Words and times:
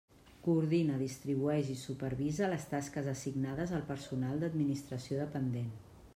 Coordina, 0.45 0.95
distribueix 1.01 1.69
i 1.75 1.75
supervisa 1.81 2.49
les 2.55 2.65
tasques 2.73 3.11
assignades 3.15 3.75
al 3.81 3.87
personal 3.93 4.43
d'administració 4.47 5.23
dependent. 5.27 5.73